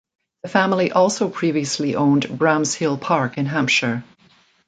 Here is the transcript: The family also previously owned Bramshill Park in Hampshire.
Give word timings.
The 0.41 0.49
family 0.49 0.91
also 0.91 1.29
previously 1.29 1.95
owned 1.95 2.23
Bramshill 2.27 2.99
Park 2.99 3.37
in 3.37 3.45
Hampshire. 3.45 4.03